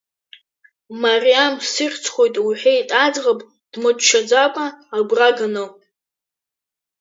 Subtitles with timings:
[1.01, 3.39] Мариам сыхьӡхоит лҳәеит аӡӷаб
[3.71, 5.65] дмыччаӡакәа, агәра ганы.